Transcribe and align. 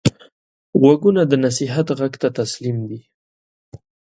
غوږونه 0.81 1.21
د 1.27 1.33
نصیحت 1.45 1.87
غږ 1.99 2.13
ته 2.21 2.27
تسلیم 2.39 2.77
دي 2.89 2.99